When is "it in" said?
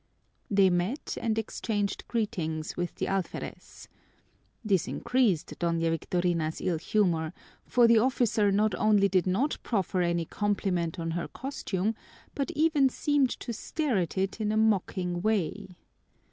14.17-14.51